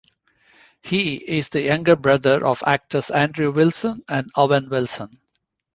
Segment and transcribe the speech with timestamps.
[0.81, 5.19] He is the younger brother of actors Andrew Wilson and Owen Wilson.